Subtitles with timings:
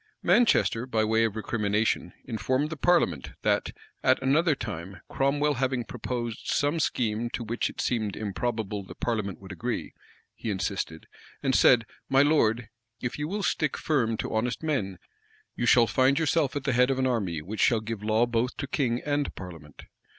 [0.01, 0.45] [*]* Clarendon, vol.
[0.45, 0.49] v.
[0.49, 0.73] p.
[0.81, 0.81] 561.
[0.81, 3.69] Manchester, by way of recrimination, informed the parliament, that,
[4.03, 9.39] at another time, Cromwell having proposed some scheme to which it seemed improbable the parliament
[9.39, 9.93] would agree,
[10.33, 11.05] he insisted,
[11.43, 12.69] and said, "My lord,
[12.99, 14.97] if you will stick firm to honest men,
[15.55, 18.57] you shall find yourself at the head of an army which shall give law both
[18.57, 19.83] to king and parliament."